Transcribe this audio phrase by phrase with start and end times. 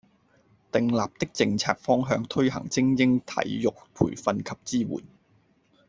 [0.71, 5.03] 訂立的政策方向推行精英體育培訓及支援